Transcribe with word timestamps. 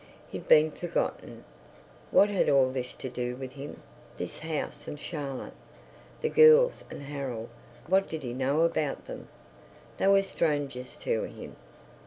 He'd 0.31 0.47
been 0.47 0.71
forgotten. 0.71 1.43
What 2.09 2.27
had 2.31 2.49
all 2.49 2.71
this 2.71 2.95
to 2.95 3.07
do 3.07 3.35
with 3.35 3.51
him—this 3.51 4.39
house 4.39 4.87
and 4.87 4.99
Charlotte, 4.99 5.53
the 6.21 6.29
girls 6.29 6.83
and 6.89 7.03
Harold—what 7.03 8.09
did 8.09 8.23
he 8.23 8.33
know 8.33 8.61
about 8.63 9.05
them? 9.05 9.27
They 9.99 10.07
were 10.07 10.23
strangers 10.23 10.97
to 10.97 11.25
him. 11.25 11.55